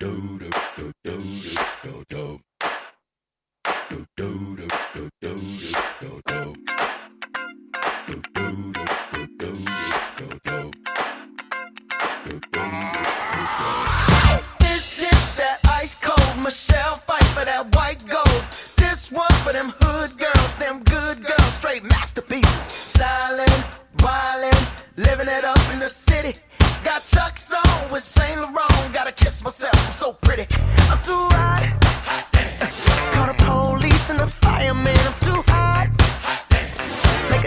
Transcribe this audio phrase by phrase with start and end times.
[0.00, 0.37] This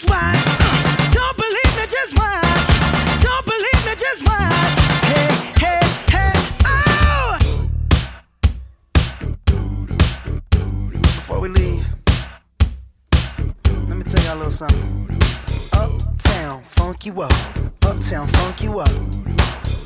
[0.00, 1.12] just watch.
[1.12, 3.22] Don't believe me, just watch.
[3.22, 4.78] Don't believe me, just watch.
[5.04, 5.28] Hey,
[5.58, 6.32] hey, hey,
[6.64, 7.38] oh!
[10.92, 11.86] Before we leave,
[13.88, 15.08] let me tell y'all a little something.
[15.72, 17.32] Uptown, funk you up.
[17.82, 18.90] Uptown, funk you up.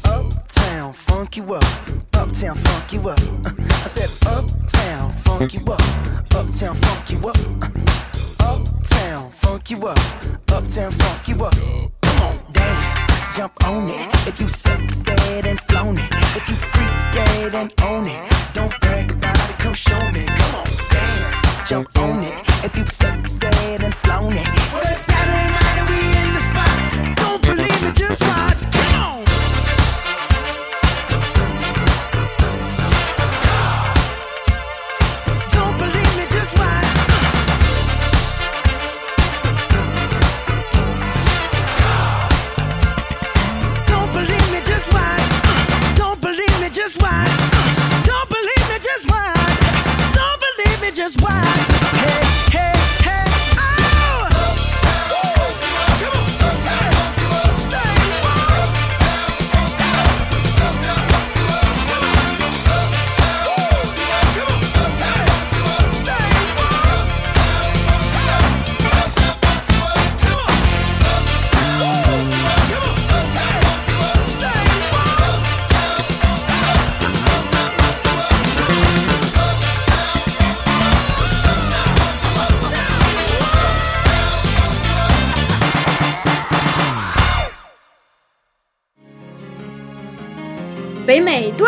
[0.05, 2.04] Uptown, funk you up.
[2.25, 3.21] Uptown, funk you up.
[3.45, 5.81] Uh, I said, Uptown, funk you up.
[6.35, 7.37] Uptown, funk you up.
[7.61, 7.69] Uh,
[8.41, 9.99] Uptown, funk you up.
[10.51, 11.55] Uptown, funk you up.
[12.01, 14.27] Come on, dance, jump on it.
[14.27, 16.09] If you sexed and flown it.
[16.35, 18.33] If you freak dead and own it.
[18.55, 20.04] Don't brag about it, come show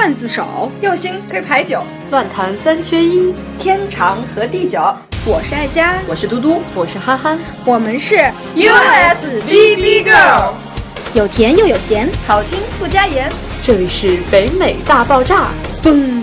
[0.07, 1.83] 美段子手，右星推牌九，
[2.13, 4.81] 乱弹三缺一，天长和地久。
[5.25, 8.15] 我是爱佳，我是嘟嘟，我是憨憨，我们是
[8.55, 10.53] USBB Girl，
[11.13, 13.29] 有甜又有咸，好听不加盐。
[13.65, 15.49] 这里是北美大爆炸，
[15.83, 16.23] 嘣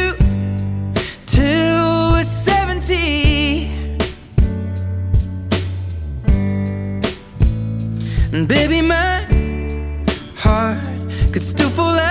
[8.47, 9.27] Baby, my
[10.35, 10.79] heart
[11.31, 12.10] could still fall out.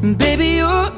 [0.00, 0.97] Baby, you're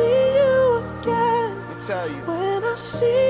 [0.00, 1.56] see you again.
[1.58, 2.22] Let me tell you.
[2.22, 3.29] When I see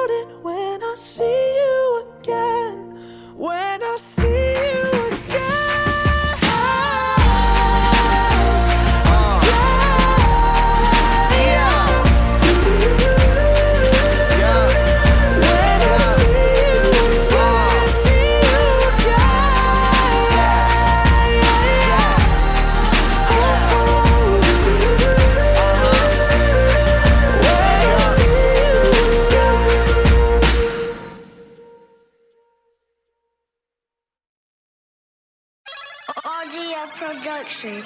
[37.61, 37.83] production.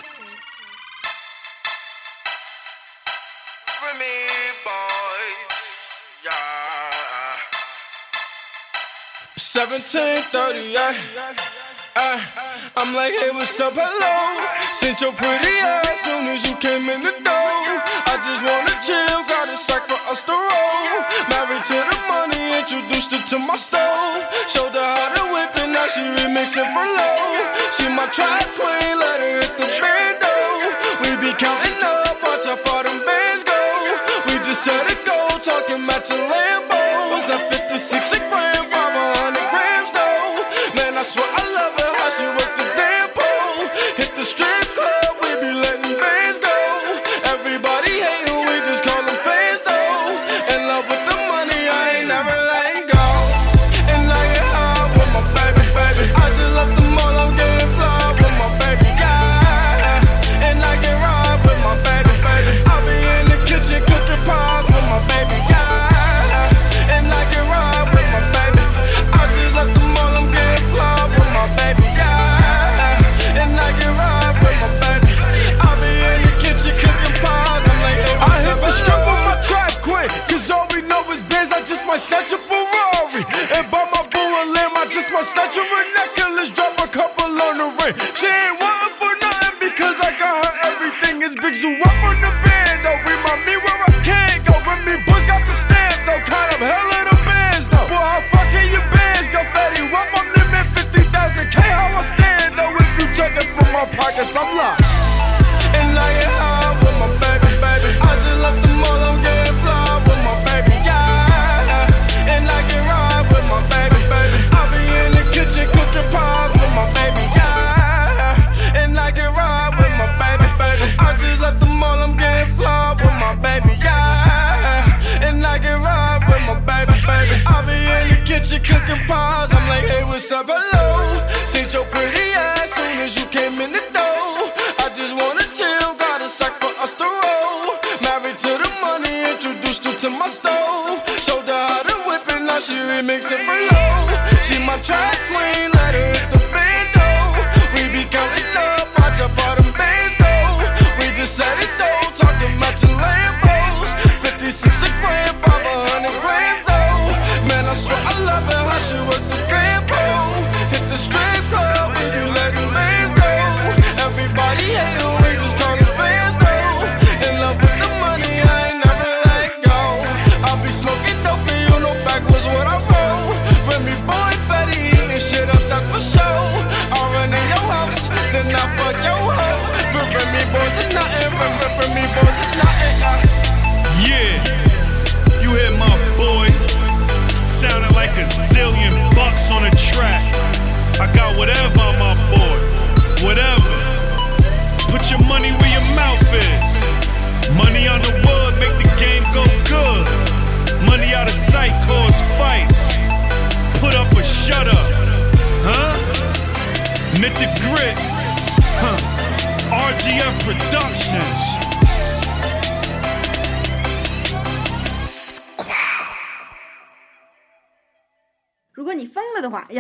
[4.00, 4.12] me,
[4.64, 5.24] boy.
[6.24, 7.40] Yeah.
[9.38, 10.76] 1738.
[11.96, 12.20] Uh,
[12.76, 13.72] I'm like, hey, what's up?
[13.76, 14.16] Hello.
[14.76, 17.56] Sent your pretty ass soon as you came in the door.
[18.12, 21.00] I just wanna chill, got a sack for us to roll.
[21.32, 24.28] Married to the money, introduced her to my stove.
[24.52, 27.56] Showed her how to whip it, now she remixing for low.
[27.72, 29.55] She my trap queen, let her
[35.46, 37.30] talking matching Lambos.
[37.30, 40.42] At 56 a gram, 500 grams though.
[40.76, 41.55] Man, I swear I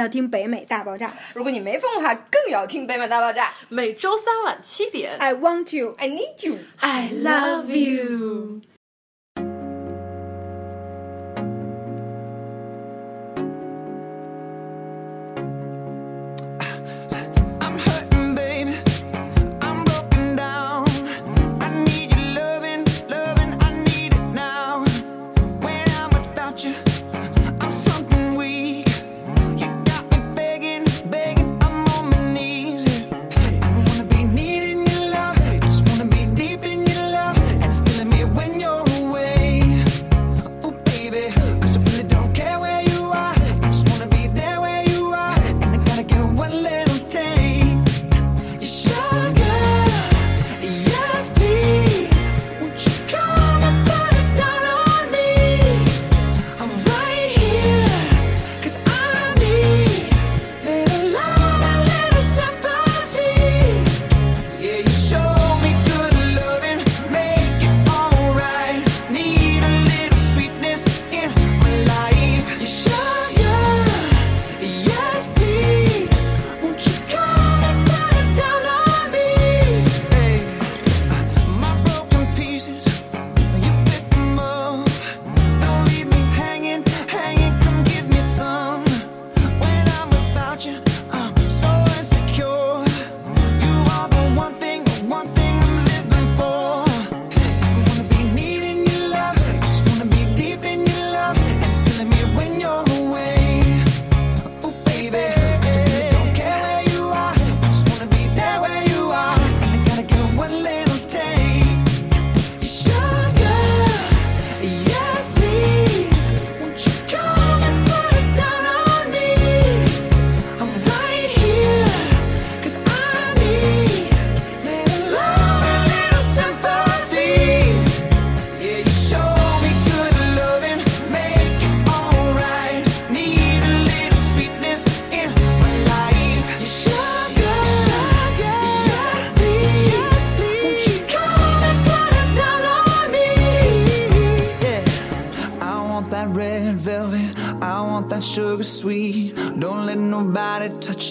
[0.05, 1.11] 要听北美大爆炸。
[1.33, 3.51] 如果你没疯的话更要听北美大爆炸。
[3.69, 5.17] 每周三晚七点。
[5.17, 8.61] I want you i need you i love you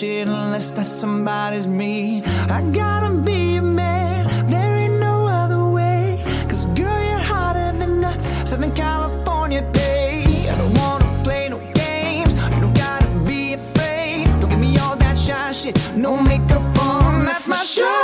[0.05, 2.23] shit unless that somebody's me.
[2.57, 4.21] I gotta be a man,
[4.53, 6.23] there ain't no other way.
[6.49, 8.13] Cause girl, you're hotter than a
[8.47, 10.25] Southern California day.
[10.53, 14.25] I don't wanna play no games, you don't gotta be afraid.
[14.41, 18.04] Don't give me all that shy shit, no makeup on, that's my show.